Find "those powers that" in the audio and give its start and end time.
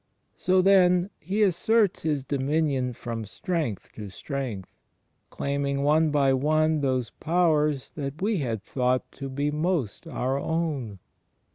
6.81-8.19